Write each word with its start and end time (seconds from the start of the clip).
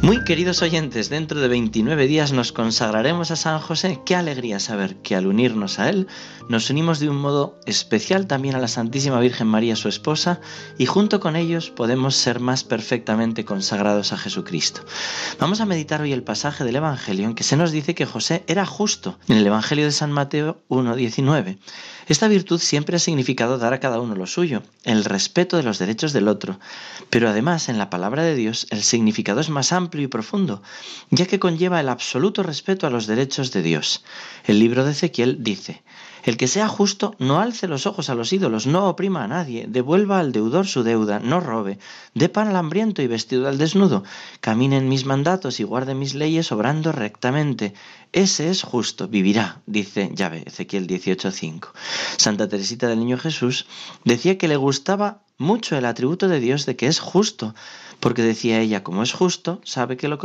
Muy 0.00 0.22
queridos 0.22 0.62
oyentes, 0.62 1.10
dentro 1.10 1.40
de 1.40 1.48
29 1.48 2.06
días 2.06 2.32
nos 2.32 2.52
consagraremos 2.52 3.32
a 3.32 3.36
San 3.36 3.58
José. 3.58 4.00
Qué 4.06 4.14
alegría 4.14 4.60
saber 4.60 4.96
que 5.02 5.16
al 5.16 5.26
unirnos 5.26 5.80
a 5.80 5.90
Él 5.90 6.06
nos 6.48 6.70
unimos 6.70 7.00
de 7.00 7.10
un 7.10 7.16
modo 7.16 7.58
especial 7.66 8.28
también 8.28 8.54
a 8.54 8.60
la 8.60 8.68
Santísima 8.68 9.18
Virgen 9.18 9.48
María, 9.48 9.74
su 9.74 9.88
esposa, 9.88 10.40
y 10.78 10.86
junto 10.86 11.18
con 11.18 11.34
ellos 11.34 11.70
podemos 11.70 12.14
ser 12.14 12.38
más 12.38 12.62
perfectamente 12.62 13.44
consagrados 13.44 14.12
a 14.12 14.18
Jesucristo. 14.18 14.82
Vamos 15.40 15.60
a 15.60 15.66
meditar 15.66 16.00
hoy 16.00 16.12
el 16.12 16.22
pasaje 16.22 16.62
del 16.62 16.76
Evangelio 16.76 17.26
en 17.26 17.34
que 17.34 17.44
se 17.44 17.56
nos 17.56 17.72
dice 17.72 17.96
que 17.96 18.06
José 18.06 18.44
era 18.46 18.64
justo, 18.64 19.18
en 19.26 19.36
el 19.36 19.46
Evangelio 19.46 19.84
de 19.84 19.92
San 19.92 20.12
Mateo 20.12 20.62
1.19. 20.68 21.58
Esta 22.06 22.28
virtud 22.28 22.58
siempre 22.58 22.96
ha 22.96 23.00
significado 23.00 23.58
dar 23.58 23.74
a 23.74 23.80
cada 23.80 24.00
uno 24.00 24.14
lo 24.14 24.26
suyo, 24.26 24.62
el 24.84 25.04
respeto 25.04 25.58
de 25.58 25.62
los 25.62 25.78
derechos 25.78 26.14
del 26.14 26.28
otro, 26.28 26.58
pero 27.10 27.28
además 27.28 27.68
en 27.68 27.76
la 27.76 27.90
palabra 27.90 28.22
de 28.22 28.34
Dios 28.34 28.66
el 28.70 28.82
significado 28.82 29.40
es 29.40 29.50
más 29.50 29.72
amplio 29.72 29.87
y 29.96 30.06
profundo, 30.06 30.62
ya 31.10 31.26
que 31.26 31.38
conlleva 31.38 31.80
el 31.80 31.88
absoluto 31.88 32.42
respeto 32.42 32.86
a 32.86 32.90
los 32.90 33.06
derechos 33.06 33.52
de 33.52 33.62
Dios. 33.62 34.04
El 34.44 34.58
libro 34.58 34.84
de 34.84 34.92
Ezequiel 34.92 35.42
dice, 35.42 35.82
el 36.24 36.36
que 36.36 36.48
sea 36.48 36.68
justo 36.68 37.14
no 37.18 37.40
alce 37.40 37.68
los 37.68 37.86
ojos 37.86 38.10
a 38.10 38.14
los 38.14 38.32
ídolos, 38.32 38.66
no 38.66 38.88
oprima 38.88 39.24
a 39.24 39.28
nadie, 39.28 39.66
devuelva 39.68 40.18
al 40.18 40.32
deudor 40.32 40.66
su 40.66 40.82
deuda, 40.82 41.20
no 41.20 41.40
robe, 41.40 41.78
dé 42.14 42.28
pan 42.28 42.48
al 42.48 42.56
hambriento 42.56 43.00
y 43.02 43.06
vestido 43.06 43.48
al 43.48 43.56
desnudo, 43.56 44.04
camine 44.40 44.76
en 44.76 44.88
mis 44.88 45.06
mandatos 45.06 45.60
y 45.60 45.64
guarde 45.64 45.94
mis 45.94 46.14
leyes 46.14 46.52
obrando 46.52 46.92
rectamente. 46.92 47.72
Ese 48.12 48.50
es 48.50 48.62
justo, 48.62 49.08
vivirá, 49.08 49.62
dice 49.66 50.10
Yahvé, 50.12 50.42
Ezequiel 50.46 50.86
18.5. 50.86 51.68
Santa 52.16 52.48
Teresita 52.48 52.88
del 52.88 52.98
Niño 52.98 53.18
Jesús 53.18 53.66
decía 54.04 54.38
que 54.38 54.48
le 54.48 54.56
gustaba 54.56 55.22
mucho 55.38 55.76
el 55.76 55.86
atributo 55.86 56.28
de 56.28 56.40
Dios 56.40 56.66
de 56.66 56.76
que 56.76 56.88
es 56.88 56.98
justo, 56.98 57.54
porque 58.00 58.22
decía 58.22 58.60
ella, 58.60 58.82
como 58.82 59.02
es 59.02 59.12
justo, 59.12 59.60
sabe 59.64 59.96
que 59.96 60.08
lo, 60.08 60.18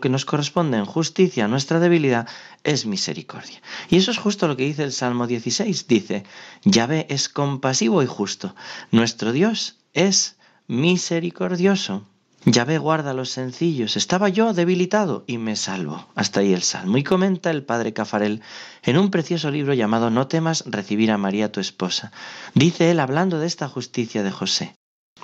que 0.00 0.08
nos 0.08 0.24
corresponde 0.24 0.76
en 0.76 0.84
justicia 0.84 1.44
a 1.44 1.48
nuestra 1.48 1.80
debilidad 1.80 2.28
es 2.64 2.84
misericordia. 2.84 3.62
Y 3.88 3.96
eso 3.96 4.10
es 4.10 4.18
justo 4.18 4.46
lo 4.48 4.56
que 4.56 4.64
dice 4.64 4.84
el 4.84 4.92
Salmo 4.92 5.26
16. 5.26 5.86
Dice, 5.88 6.24
Yahvé 6.64 7.06
es 7.08 7.28
compasivo 7.28 8.02
y 8.02 8.06
justo. 8.06 8.54
Nuestro 8.90 9.32
Dios 9.32 9.76
es 9.94 10.36
misericordioso. 10.66 12.04
Yahvé 12.44 12.78
guarda 12.78 13.10
a 13.10 13.14
los 13.14 13.30
sencillos. 13.30 13.96
Estaba 13.96 14.28
yo 14.28 14.52
debilitado 14.52 15.24
y 15.26 15.38
me 15.38 15.56
salvo. 15.56 16.06
Hasta 16.14 16.40
ahí 16.40 16.52
el 16.52 16.62
Salmo. 16.62 16.96
Y 16.96 17.04
comenta 17.04 17.50
el 17.50 17.64
padre 17.64 17.92
Cafarel 17.92 18.42
en 18.82 18.96
un 18.96 19.10
precioso 19.10 19.50
libro 19.50 19.74
llamado 19.74 20.10
No 20.10 20.28
temas 20.28 20.64
recibir 20.66 21.10
a 21.10 21.18
María 21.18 21.52
tu 21.52 21.60
esposa. 21.60 22.12
Dice 22.54 22.90
él 22.90 23.00
hablando 23.00 23.38
de 23.38 23.46
esta 23.46 23.68
justicia 23.68 24.22
de 24.22 24.30
José. 24.30 24.74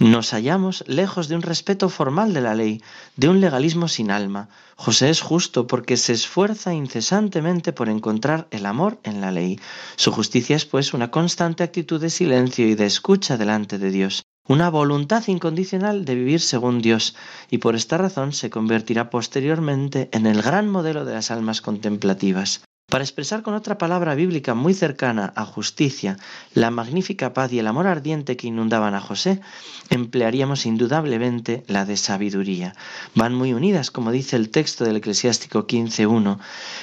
Nos 0.01 0.33
hallamos 0.33 0.83
lejos 0.89 1.29
de 1.29 1.37
un 1.37 1.43
respeto 1.43 1.89
formal 1.89 2.35
de 2.35 2.41
la 2.41 2.57
ley, 2.57 2.83
de 3.17 3.29
un 3.29 3.41
legalismo 3.41 3.87
sin 3.87 4.11
alma. 4.11 4.49
José 4.75 5.09
es 5.09 5.21
justo 5.21 5.69
porque 5.69 5.97
se 5.97 6.13
esfuerza 6.13 6.75
incesantemente 6.75 7.73
por 7.73 7.89
encontrar 7.89 8.49
el 8.51 8.67
amor 8.67 8.99
en 9.05 9.21
la 9.21 9.31
ley. 9.31 9.61
Su 9.95 10.11
justicia 10.11 10.57
es 10.57 10.65
pues 10.65 10.95
una 10.95 11.13
constante 11.13 11.63
actitud 11.63 12.01
de 12.01 12.11
silencio 12.11 12.67
y 12.67 12.75
de 12.75 12.87
escucha 12.87 13.37
delante 13.37 13.79
de 13.79 13.93
Dios, 13.93 14.25
una 14.47 14.69
voluntad 14.69 15.27
incondicional 15.27 16.05
de 16.05 16.15
vivir 16.15 16.41
según 16.41 16.81
Dios, 16.83 17.15
y 17.51 17.59
por 17.59 17.75
esta 17.77 17.97
razón 17.97 18.33
se 18.33 18.51
convertirá 18.51 19.09
posteriormente 19.09 20.11
en 20.13 20.27
el 20.27 20.43
gran 20.43 20.69
modelo 20.69 21.05
de 21.05 21.15
las 21.15 21.31
almas 21.31 21.61
contemplativas. 21.63 22.63
Para 22.91 23.03
expresar 23.03 23.43
con 23.43 23.55
otra 23.55 23.79
palabra 23.79 24.15
bíblica 24.15 24.55
muy 24.55 24.75
cercana 24.75 25.33
a 25.37 25.47
justicia 25.47 26.19
la 26.53 26.71
magnífica 26.71 27.33
paz 27.33 27.51
y 27.53 27.59
el 27.59 27.67
amor 27.67 27.87
ardiente 27.87 28.37
que 28.37 28.47
inundaban 28.47 28.95
a 28.95 29.01
José, 29.01 29.41
emplearíamos 29.89 30.67
indudablemente 30.67 31.65
la 31.67 31.87
de 31.87 31.97
sabiduría. 31.97 32.75
Van 33.15 33.35
muy 33.35 33.55
unidas, 33.55 33.91
como 33.91 34.13
dice 34.13 34.37
el 34.37 34.51
texto 34.51 34.85
del 34.85 34.97
Eclesiástico 34.97 35.67
15.1. 35.67 36.39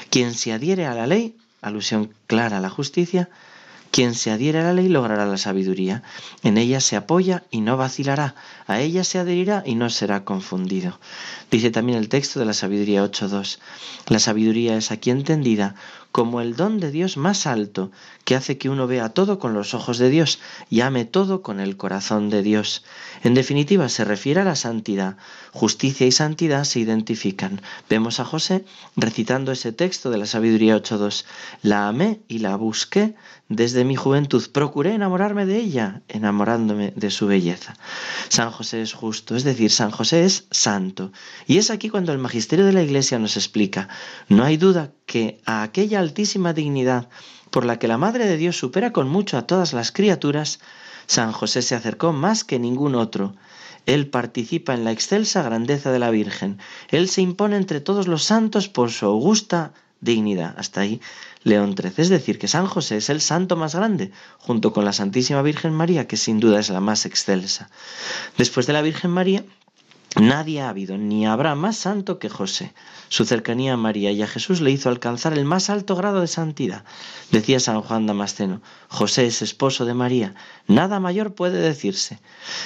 Quien 0.09 0.33
se 0.33 0.51
adhiere 0.51 0.87
a 0.87 0.95
la 0.95 1.05
ley, 1.05 1.37
alusión 1.61 2.11
clara 2.25 2.57
a 2.57 2.61
la 2.61 2.71
justicia, 2.71 3.29
quien 3.91 4.15
se 4.15 4.31
adhiere 4.31 4.59
a 4.59 4.63
la 4.63 4.73
ley 4.73 4.87
logrará 4.87 5.25
la 5.25 5.37
sabiduría. 5.37 6.01
En 6.43 6.57
ella 6.57 6.79
se 6.79 6.95
apoya 6.95 7.43
y 7.51 7.61
no 7.61 7.77
vacilará. 7.77 8.35
A 8.65 8.79
ella 8.79 9.03
se 9.03 9.19
adherirá 9.19 9.63
y 9.65 9.75
no 9.75 9.89
será 9.89 10.23
confundido. 10.23 10.99
Dice 11.51 11.69
también 11.71 11.97
el 11.97 12.09
texto 12.09 12.39
de 12.39 12.45
la 12.45 12.53
sabiduría 12.53 13.03
8.2. 13.03 13.59
La 14.07 14.19
sabiduría 14.19 14.75
es 14.77 14.91
aquí 14.91 15.09
entendida 15.11 15.75
como 16.11 16.41
el 16.41 16.55
don 16.55 16.79
de 16.79 16.91
Dios 16.91 17.17
más 17.17 17.47
alto, 17.47 17.91
que 18.25 18.35
hace 18.35 18.57
que 18.57 18.69
uno 18.69 18.87
vea 18.87 19.09
todo 19.09 19.39
con 19.39 19.53
los 19.53 19.73
ojos 19.73 19.97
de 19.97 20.09
Dios 20.09 20.39
y 20.69 20.81
ame 20.81 21.05
todo 21.05 21.41
con 21.41 21.59
el 21.59 21.77
corazón 21.77 22.29
de 22.29 22.43
Dios. 22.43 22.83
En 23.23 23.33
definitiva, 23.33 23.89
se 23.89 24.05
refiere 24.05 24.41
a 24.41 24.45
la 24.45 24.55
santidad. 24.55 25.17
Justicia 25.51 26.07
y 26.07 26.11
santidad 26.11 26.63
se 26.63 26.79
identifican. 26.79 27.61
Vemos 27.89 28.19
a 28.19 28.25
José 28.25 28.65
recitando 28.95 29.51
ese 29.51 29.71
texto 29.71 30.09
de 30.09 30.17
la 30.17 30.25
sabiduría 30.25 30.77
8.2. 30.77 31.25
La 31.61 31.87
amé 31.87 32.21
y 32.27 32.39
la 32.39 32.55
busqué 32.55 33.15
desde 33.49 33.83
mi 33.83 33.95
juventud. 33.95 34.43
Procuré 34.51 34.93
enamorarme 34.93 35.45
de 35.45 35.57
ella, 35.57 36.01
enamorándome 36.07 36.93
de 36.95 37.09
su 37.11 37.27
belleza. 37.27 37.75
San 38.29 38.51
José 38.51 38.81
es 38.81 38.93
justo, 38.93 39.35
es 39.35 39.43
decir, 39.43 39.71
San 39.71 39.91
José 39.91 40.25
es 40.25 40.47
santo. 40.51 41.11
Y 41.47 41.57
es 41.57 41.69
aquí 41.69 41.89
cuando 41.89 42.11
el 42.11 42.17
magisterio 42.17 42.65
de 42.65 42.73
la 42.73 42.83
Iglesia 42.83 43.19
nos 43.19 43.35
explica, 43.37 43.89
no 44.29 44.43
hay 44.43 44.57
duda 44.57 44.91
que 45.11 45.41
a 45.45 45.61
aquella 45.61 45.99
altísima 45.99 46.53
dignidad 46.53 47.09
por 47.49 47.65
la 47.65 47.77
que 47.79 47.89
la 47.89 47.97
Madre 47.97 48.27
de 48.27 48.37
Dios 48.37 48.57
supera 48.57 48.93
con 48.93 49.09
mucho 49.09 49.37
a 49.37 49.45
todas 49.45 49.73
las 49.73 49.91
criaturas, 49.91 50.61
San 51.05 51.33
José 51.33 51.61
se 51.63 51.75
acercó 51.75 52.13
más 52.13 52.45
que 52.45 52.59
ningún 52.59 52.95
otro. 52.95 53.35
Él 53.85 54.07
participa 54.07 54.73
en 54.73 54.85
la 54.85 54.93
excelsa 54.93 55.43
grandeza 55.43 55.91
de 55.91 55.99
la 55.99 56.11
Virgen. 56.11 56.59
Él 56.91 57.09
se 57.09 57.21
impone 57.21 57.57
entre 57.57 57.81
todos 57.81 58.07
los 58.07 58.23
santos 58.23 58.69
por 58.69 58.89
su 58.89 59.05
augusta 59.05 59.73
dignidad. 59.99 60.55
Hasta 60.57 60.79
ahí 60.79 61.01
León 61.43 61.75
XIII. 61.75 61.93
Es 61.97 62.09
decir, 62.09 62.39
que 62.39 62.47
San 62.47 62.67
José 62.67 62.95
es 62.95 63.09
el 63.09 63.19
santo 63.19 63.57
más 63.57 63.75
grande, 63.75 64.11
junto 64.37 64.71
con 64.71 64.85
la 64.85 64.93
Santísima 64.93 65.41
Virgen 65.41 65.73
María, 65.73 66.07
que 66.07 66.15
sin 66.15 66.39
duda 66.39 66.61
es 66.61 66.69
la 66.69 66.79
más 66.79 67.05
excelsa. 67.05 67.69
Después 68.37 68.65
de 68.65 68.71
la 68.71 68.81
Virgen 68.81 69.11
María, 69.11 69.43
Nadie 70.21 70.61
ha 70.61 70.69
habido 70.69 70.99
ni 70.99 71.25
habrá 71.25 71.55
más 71.55 71.77
santo 71.77 72.19
que 72.19 72.29
José. 72.29 72.75
Su 73.09 73.25
cercanía 73.25 73.73
a 73.73 73.77
María 73.77 74.11
y 74.11 74.21
a 74.21 74.27
Jesús 74.27 74.61
le 74.61 74.69
hizo 74.69 74.87
alcanzar 74.87 75.33
el 75.33 75.45
más 75.45 75.71
alto 75.71 75.95
grado 75.95 76.21
de 76.21 76.27
santidad. 76.27 76.83
Decía 77.31 77.59
San 77.59 77.81
Juan 77.81 78.05
Damasceno, 78.05 78.61
José 78.87 79.25
es 79.25 79.41
esposo 79.41 79.83
de 79.83 79.95
María, 79.95 80.35
nada 80.67 80.99
mayor 80.99 81.33
puede 81.33 81.57
decirse. 81.59 82.19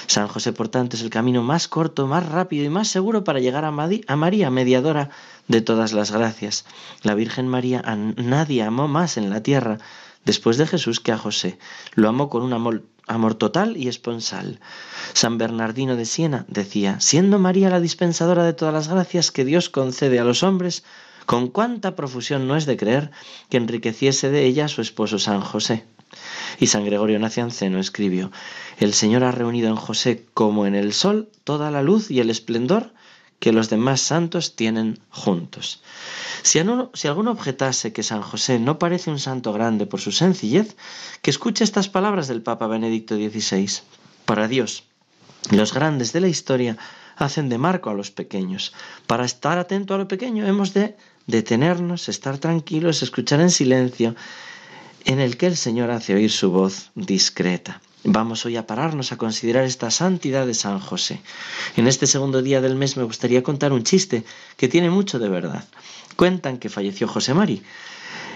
San 0.05 0.27
José, 0.27 0.51
por 0.51 0.67
tanto, 0.67 0.97
es 0.97 1.01
el 1.01 1.09
camino 1.09 1.43
más 1.43 1.69
corto, 1.69 2.07
más 2.07 2.27
rápido 2.27 2.65
y 2.65 2.69
más 2.69 2.89
seguro 2.89 3.23
para 3.23 3.39
llegar 3.39 3.63
a, 3.63 3.71
María, 3.71 4.49
mediadora 4.49 5.09
de 5.47 5.61
todas 5.61 5.93
las 5.93 6.11
gracias. 6.11 6.65
La 7.03 7.15
Virgen 7.15 7.47
María 7.47 7.81
a 7.85 7.95
nadie 7.95 8.63
amó 8.63 8.89
más 8.89 9.15
en 9.15 9.29
la 9.29 9.41
tierra 9.41 9.77
después 10.25 10.57
de 10.57 10.67
Jesús 10.67 10.99
que 10.99 11.11
a 11.11 11.17
José. 11.17 11.57
Lo 11.93 12.09
amó 12.09 12.29
con 12.29 12.43
un 12.43 12.53
amor 13.07 13.35
total 13.35 13.77
y 13.77 13.87
esponsal. 13.87 14.59
San 15.13 15.37
Bernardino 15.37 15.95
de 15.95 16.05
Siena 16.05 16.45
decía, 16.49 16.99
siendo 16.99 17.39
María 17.39 17.69
la 17.69 17.79
dispensadora 17.79 18.43
de 18.43 18.53
todas 18.53 18.73
las 18.73 18.87
gracias 18.87 19.31
que 19.31 19.45
Dios 19.45 19.69
concede 19.69 20.19
a 20.19 20.25
los 20.25 20.43
hombres, 20.43 20.83
con 21.25 21.47
cuánta 21.47 21.95
profusión 21.95 22.47
no 22.47 22.55
es 22.55 22.65
de 22.65 22.77
creer 22.77 23.11
que 23.49 23.57
enriqueciese 23.57 24.29
de 24.29 24.45
ella 24.45 24.65
a 24.65 24.69
su 24.69 24.81
esposo 24.81 25.19
San 25.19 25.41
José. 25.41 25.85
Y 26.59 26.67
San 26.67 26.85
Gregorio 26.85 27.19
Nacianceno 27.19 27.79
escribió, 27.79 28.31
el 28.77 28.93
Señor 28.93 29.23
ha 29.23 29.31
reunido 29.31 29.69
en 29.69 29.75
José 29.75 30.25
como 30.33 30.65
en 30.65 30.75
el 30.75 30.93
sol 30.93 31.29
toda 31.43 31.71
la 31.71 31.81
luz 31.81 32.11
y 32.11 32.19
el 32.19 32.29
esplendor 32.29 32.93
que 33.39 33.51
los 33.51 33.69
demás 33.69 34.01
santos 34.01 34.55
tienen 34.55 34.99
juntos. 35.09 35.81
Si, 36.41 36.59
alguno 36.59 37.31
objetase 37.31 37.93
que 37.93 38.03
San 38.03 38.21
José 38.21 38.59
no 38.59 38.79
parece 38.79 39.09
un 39.09 39.19
santo 39.19 39.53
grande 39.53 39.85
por 39.85 40.01
su 40.01 40.11
sencillez, 40.11 40.75
que 41.21 41.31
escuche 41.31 41.63
estas 41.63 41.89
palabras 41.89 42.27
del 42.27 42.41
Papa 42.41 42.67
Benedicto 42.67 43.15
XVI. 43.15 43.69
Para 44.25 44.47
Dios, 44.47 44.83
los 45.51 45.73
grandes 45.73 46.13
de 46.13 46.21
la 46.21 46.27
historia 46.27 46.77
hacen 47.17 47.49
de 47.49 47.57
marco 47.57 47.89
a 47.89 47.93
los 47.93 48.11
pequeños. 48.11 48.73
Para 49.07 49.25
estar 49.25 49.57
atento 49.57 49.93
a 49.93 49.97
lo 49.97 50.07
pequeño 50.07 50.45
hemos 50.45 50.73
de 50.73 50.95
detenernos, 51.27 52.09
estar 52.09 52.37
tranquilos, 52.37 53.03
escuchar 53.03 53.41
en 53.41 53.51
silencio, 53.51 54.15
en 55.05 55.19
el 55.19 55.37
que 55.37 55.47
el 55.47 55.57
Señor 55.57 55.91
hace 55.91 56.15
oír 56.15 56.31
su 56.31 56.51
voz 56.51 56.91
discreta. 56.95 57.81
Vamos 58.07 58.45
hoy 58.45 58.55
a 58.55 58.67
pararnos 58.67 59.11
a 59.11 59.17
considerar 59.17 59.63
esta 59.63 59.89
santidad 59.89 60.45
de 60.45 60.53
San 60.53 60.79
José. 60.79 61.21
En 61.75 61.87
este 61.87 62.05
segundo 62.05 62.43
día 62.43 62.61
del 62.61 62.75
mes 62.75 62.97
me 62.97 63.03
gustaría 63.03 63.41
contar 63.41 63.73
un 63.73 63.83
chiste 63.83 64.23
que 64.57 64.67
tiene 64.67 64.91
mucho 64.91 65.17
de 65.17 65.27
verdad. 65.27 65.65
Cuentan 66.15 66.59
que 66.59 66.69
falleció 66.69 67.07
José 67.07 67.33
Mari 67.33 67.63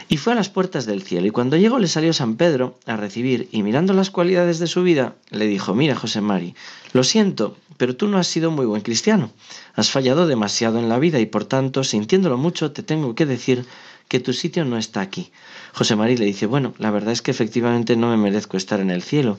y 0.08 0.18
fue 0.18 0.34
a 0.34 0.36
las 0.36 0.50
puertas 0.50 0.88
del 0.88 1.04
cielo 1.04 1.28
y 1.28 1.30
cuando 1.30 1.56
llegó 1.56 1.78
le 1.78 1.88
salió 1.88 2.14
San 2.14 2.36
Pedro 2.36 2.80
a 2.88 2.98
recibir 2.98 3.48
y 3.52 3.62
mirando 3.62 3.94
las 3.94 4.10
cualidades 4.10 4.58
de 4.58 4.66
su 4.66 4.82
vida 4.82 5.14
le 5.30 5.46
dijo, 5.46 5.76
mira 5.76 5.96
José 5.96 6.20
Mari, 6.20 6.56
lo 6.94 7.04
siento, 7.04 7.56
pero 7.78 7.96
tú 7.96 8.08
no 8.08 8.18
has 8.18 8.26
sido 8.26 8.50
muy 8.50 8.66
buen 8.66 8.82
cristiano, 8.82 9.30
has 9.76 9.92
fallado 9.92 10.26
demasiado 10.26 10.80
en 10.80 10.90
la 10.90 10.98
vida 10.98 11.20
y 11.20 11.28
por 11.28 11.46
tanto, 11.46 11.84
sintiéndolo 11.84 12.38
mucho, 12.38 12.72
te 12.72 12.82
tengo 12.82 13.14
que 13.14 13.28
decir 13.28 13.68
que 14.10 14.20
tu 14.20 14.34
sitio 14.34 14.66
no 14.66 14.78
está 14.78 15.00
aquí. 15.00 15.32
José 15.74 15.96
María 15.96 16.18
le 16.18 16.26
dice, 16.26 16.48
bueno, 16.48 16.74
la 16.80 16.92
verdad 16.92 17.14
es 17.14 17.22
que 17.22 17.32
efectivamente 17.32 17.96
no 17.96 18.10
me 18.10 18.18
merezco 18.18 18.58
estar 18.58 18.82
en 18.82 18.90
el 18.90 19.04
cielo 19.04 19.38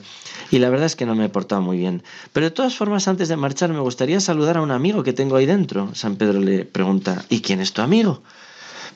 y 0.49 0.57
la 0.59 0.69
verdad 0.69 0.87
es 0.87 0.95
que 0.95 1.05
no 1.05 1.13
me 1.13 1.25
he 1.25 1.29
portado 1.29 1.61
muy 1.61 1.77
bien. 1.77 2.01
Pero 2.33 2.45
de 2.45 2.51
todas 2.51 2.75
formas, 2.75 3.07
antes 3.07 3.27
de 3.27 3.35
marchar, 3.35 3.71
me 3.71 3.79
gustaría 3.79 4.19
saludar 4.21 4.57
a 4.57 4.61
un 4.61 4.71
amigo 4.71 5.03
que 5.03 5.13
tengo 5.13 5.35
ahí 5.35 5.45
dentro. 5.45 5.93
San 5.93 6.15
Pedro 6.15 6.39
le 6.39 6.65
pregunta, 6.65 7.25
¿y 7.29 7.41
quién 7.41 7.59
es 7.59 7.73
tu 7.73 7.81
amigo? 7.81 8.23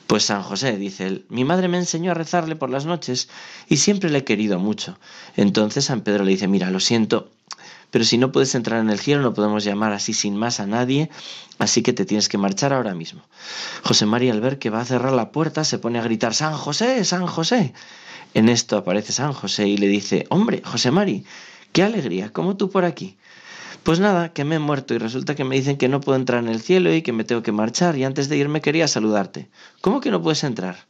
Pues 0.06 0.24
San 0.24 0.42
José, 0.42 0.78
dice 0.78 1.06
él, 1.06 1.26
mi 1.28 1.44
madre 1.44 1.68
me 1.68 1.78
enseñó 1.78 2.12
a 2.12 2.14
rezarle 2.14 2.56
por 2.56 2.70
las 2.70 2.86
noches 2.86 3.28
y 3.68 3.76
siempre 3.76 4.08
le 4.08 4.18
he 4.18 4.24
querido 4.24 4.58
mucho. 4.58 4.98
Entonces 5.36 5.84
San 5.84 6.00
Pedro 6.00 6.24
le 6.24 6.30
dice, 6.30 6.48
mira, 6.48 6.70
lo 6.70 6.80
siento, 6.80 7.30
pero 7.90 8.04
si 8.04 8.18
no 8.18 8.32
puedes 8.32 8.54
entrar 8.54 8.80
en 8.80 8.90
el 8.90 8.98
cielo 8.98 9.22
no 9.22 9.34
podemos 9.34 9.64
llamar 9.64 9.92
así 9.92 10.12
sin 10.12 10.36
más 10.36 10.60
a 10.60 10.66
nadie, 10.66 11.10
así 11.58 11.82
que 11.82 11.92
te 11.92 12.04
tienes 12.04 12.28
que 12.28 12.38
marchar 12.38 12.72
ahora 12.72 12.94
mismo. 12.94 13.22
José 13.82 14.06
María 14.06 14.32
al 14.32 14.40
ver 14.40 14.58
que 14.58 14.70
va 14.70 14.80
a 14.80 14.84
cerrar 14.84 15.12
la 15.12 15.30
puerta 15.30 15.64
se 15.64 15.78
pone 15.78 15.98
a 15.98 16.02
gritar, 16.02 16.34
San 16.34 16.54
José, 16.54 17.04
San 17.04 17.26
José. 17.26 17.72
En 18.34 18.48
esto 18.48 18.76
aparece 18.76 19.12
San 19.12 19.32
José 19.32 19.66
y 19.68 19.76
le 19.76 19.88
dice, 19.88 20.26
hombre, 20.28 20.62
José 20.64 20.90
María, 20.90 21.22
qué 21.72 21.82
alegría, 21.82 22.32
¿cómo 22.32 22.56
tú 22.56 22.70
por 22.70 22.84
aquí? 22.84 23.16
Pues 23.82 24.00
nada, 24.00 24.32
que 24.32 24.44
me 24.44 24.56
he 24.56 24.58
muerto 24.58 24.94
y 24.94 24.98
resulta 24.98 25.36
que 25.36 25.44
me 25.44 25.54
dicen 25.54 25.76
que 25.76 25.88
no 25.88 26.00
puedo 26.00 26.18
entrar 26.18 26.42
en 26.42 26.48
el 26.48 26.60
cielo 26.60 26.92
y 26.92 27.02
que 27.02 27.12
me 27.12 27.22
tengo 27.22 27.44
que 27.44 27.52
marchar 27.52 27.96
y 27.96 28.02
antes 28.02 28.28
de 28.28 28.36
irme 28.36 28.60
quería 28.60 28.88
saludarte. 28.88 29.48
¿Cómo 29.80 30.00
que 30.00 30.10
no 30.10 30.20
puedes 30.20 30.42
entrar? 30.42 30.86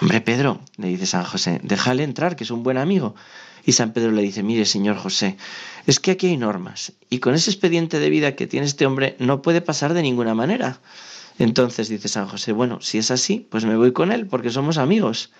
Hombre, 0.00 0.20
Pedro, 0.20 0.60
le 0.76 0.88
dice 0.88 1.06
San 1.06 1.24
José, 1.24 1.58
déjale 1.64 2.04
entrar, 2.04 2.36
que 2.36 2.44
es 2.44 2.50
un 2.50 2.62
buen 2.62 2.78
amigo. 2.78 3.16
Y 3.66 3.72
San 3.72 3.92
Pedro 3.92 4.12
le 4.12 4.22
dice, 4.22 4.44
mire, 4.44 4.64
señor 4.64 4.96
José, 4.96 5.36
es 5.86 5.98
que 5.98 6.12
aquí 6.12 6.28
hay 6.28 6.36
normas 6.36 6.92
y 7.10 7.18
con 7.18 7.34
ese 7.34 7.50
expediente 7.50 7.98
de 7.98 8.08
vida 8.08 8.36
que 8.36 8.46
tiene 8.46 8.64
este 8.64 8.86
hombre 8.86 9.16
no 9.18 9.42
puede 9.42 9.60
pasar 9.60 9.92
de 9.92 10.02
ninguna 10.02 10.34
manera. 10.34 10.80
Entonces 11.38 11.88
dice 11.88 12.08
San 12.08 12.28
José, 12.28 12.52
bueno, 12.52 12.80
si 12.80 12.98
es 12.98 13.10
así, 13.10 13.46
pues 13.50 13.64
me 13.64 13.76
voy 13.76 13.92
con 13.92 14.12
él 14.12 14.26
porque 14.26 14.50
somos 14.50 14.78
amigos. 14.78 15.32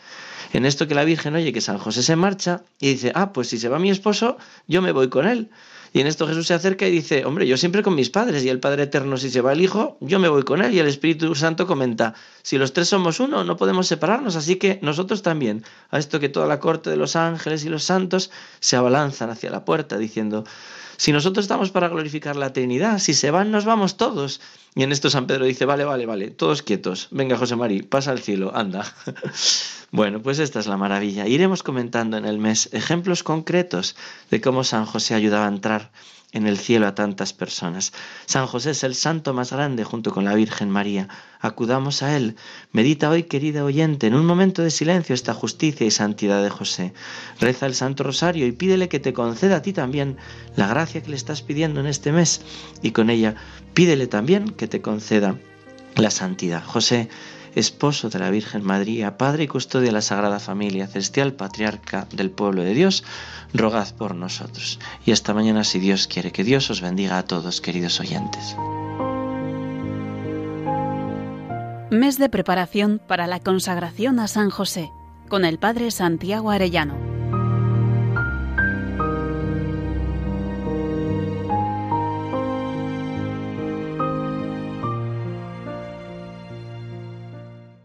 En 0.53 0.67
esto 0.67 0.89
que 0.89 0.95
la 0.95 1.05
Virgen 1.05 1.37
oye 1.37 1.53
que 1.53 1.61
San 1.61 1.79
José 1.79 2.03
se 2.03 2.17
marcha 2.17 2.63
y 2.81 2.89
dice, 2.89 3.13
ah, 3.15 3.33
pues 3.33 3.49
si 3.49 3.59
se 3.59 3.69
va 3.69 3.79
mi 3.79 3.91
esposo, 3.91 4.37
yo 4.67 4.83
me 4.83 4.93
voy 4.93 5.09
con 5.09 5.27
él. 5.27 5.49
Y 5.97 6.01
en 6.01 6.09
esto 6.09 6.27
Jesús 6.27 6.47
se 6.47 6.53
acerca 6.53 6.87
y 6.87 6.91
dice, 6.91 7.25
hombre, 7.25 7.47
yo 7.47 7.57
siempre 7.57 7.83
con 7.83 7.95
mis 7.95 8.11
padres 8.11 8.45
y 8.45 8.51
el 8.51 8.61
Padre 8.61 8.83
Eterno, 8.83 9.17
si 9.17 9.31
se 9.31 9.41
va 9.41 9.55
el 9.55 9.63
Hijo, 9.63 9.97
yo 10.03 10.19
me 10.19 10.29
voy 10.29 10.43
con 10.43 10.61
él. 10.61 10.75
Y 10.75 10.79
el 10.79 10.89
Espíritu 10.89 11.35
Santo 11.35 11.67
comenta, 11.67 12.13
si 12.43 12.59
los 12.59 12.75
tres 12.75 12.91
somos 12.91 13.19
uno, 13.19 13.45
no 13.45 13.57
podemos 13.57 13.87
separarnos, 13.87 14.37
así 14.37 14.57
que 14.57 14.79
nosotros 14.83 15.23
también. 15.23 15.65
A 15.89 15.99
esto 15.99 16.21
que 16.21 16.29
toda 16.29 16.47
la 16.49 16.61
corte 16.61 16.91
de 16.91 16.97
los 16.97 17.17
ángeles 17.17 17.65
y 17.65 17.71
los 17.71 17.85
santos 17.85 18.31
se 18.61 18.77
abalanzan 18.77 19.31
hacia 19.31 19.49
la 19.49 19.65
puerta 19.65 19.97
diciendo, 19.97 20.45
si 20.99 21.13
nosotros 21.13 21.45
estamos 21.45 21.71
para 21.71 21.89
glorificar 21.89 22.37
la 22.37 22.53
Trinidad, 22.53 22.99
si 22.99 23.15
se 23.15 23.31
van, 23.31 23.51
nos 23.51 23.65
vamos 23.65 23.97
todos. 23.97 24.41
Y 24.75 24.83
en 24.83 24.93
esto 24.93 25.11
San 25.11 25.27
Pedro 25.27 25.45
dice, 25.45 25.65
vale, 25.65 25.85
vale, 25.85 26.07
vale, 26.07 26.31
todos 26.31 26.63
quietos. 26.63 27.09
Venga, 27.11 27.37
José 27.37 27.57
María, 27.57 27.83
pasa 27.89 28.11
al 28.11 28.21
cielo, 28.21 28.53
anda. 28.55 28.85
bueno, 29.91 30.23
pues 30.23 30.39
esta 30.39 30.61
es 30.61 30.67
la 30.67 30.77
maravilla. 30.77 31.27
Iremos 31.27 31.63
comentando 31.63 32.17
en 32.17 32.25
el 32.25 32.39
mes 32.39 32.71
ejemplos 32.73 33.23
concretos 33.23 33.97
de 34.31 34.41
cómo 34.41 34.65
San 34.65 34.87
José 34.87 35.15
ayudaba 35.15 35.47
a 35.47 35.49
entrar 35.49 35.86
en 36.33 36.47
el 36.47 36.59
cielo 36.59 36.87
a 36.87 36.95
tantas 36.95 37.33
personas. 37.33 37.93
San 38.27 38.47
José 38.47 38.71
es 38.71 38.85
el 38.85 38.95
santo 38.95 39.33
más 39.33 39.53
grande 39.53 39.85
junto 39.85 40.11
con 40.13 40.25
la 40.25 40.35
Virgen 40.35 40.69
María. 40.69 41.09
Acudamos 41.41 42.03
a 42.03 42.17
él. 42.17 42.37
Medita 42.73 43.09
hoy, 43.09 43.23
querida 43.23 43.65
oyente, 43.65 44.07
en 44.07 44.15
un 44.15 44.27
momento 44.27 44.63
de 44.63 44.71
silencio 44.71 45.15
esta 45.15 45.33
justicia 45.33 45.87
y 45.87 45.91
santidad 45.91 46.43
de 46.43 46.51
José. 46.51 46.93
Reza 47.41 47.67
el 47.67 47.75
Santo 47.75 48.05
Rosario 48.05 48.47
y 48.47 48.53
pídele 48.53 48.89
que 48.89 49.01
te 49.01 49.13
conceda 49.13 49.57
a 49.57 49.63
ti 49.63 49.73
también 49.73 50.17
la 50.57 50.67
gracia 50.67 51.03
que 51.03 51.11
le 51.11 51.17
estás 51.17 51.43
pidiendo 51.43 51.81
en 51.81 51.87
este 51.87 52.13
mes 52.13 52.43
y 52.83 52.91
con 52.91 53.09
ella 53.09 53.35
pídele 53.73 54.07
también 54.07 54.51
que 54.51 54.69
te 54.69 54.83
conceda 54.83 55.39
la 55.95 56.11
santidad. 56.11 56.63
José, 56.65 57.09
esposo 57.57 58.11
de 58.11 58.19
la 58.19 58.31
Virgen 58.31 58.63
María, 58.63 59.17
Padre 59.17 59.45
y 59.45 59.49
custodia 59.49 59.87
de 59.87 59.93
la 59.93 60.03
Sagrada 60.03 60.39
Familia, 60.39 60.87
celestial 60.87 61.33
patriarca 61.33 62.07
del 62.13 62.31
pueblo 62.31 62.63
de 62.63 62.75
Dios, 62.75 63.03
rogad 63.55 63.93
por 63.95 64.15
nosotros. 64.15 64.79
Y 65.05 65.11
esta 65.11 65.35
mañana, 65.35 65.65
si 65.65 65.79
Dios 65.79 66.07
quiere, 66.07 66.33
que 66.33 66.45
Dios 66.45 66.71
os 66.71 66.81
bendiga 66.81 67.19
a 67.19 67.25
todos, 67.25 67.61
queridos 67.61 67.99
oyentes. 67.99 68.55
Mes 71.91 72.19
de 72.19 72.29
preparación 72.29 73.01
para 73.05 73.27
la 73.27 73.41
consagración 73.41 74.21
a 74.21 74.29
San 74.29 74.51
José, 74.51 74.91
con 75.29 75.45
el 75.45 75.59
Padre 75.59 75.91
Santiago 75.91 76.51
Arellano. 76.51 77.16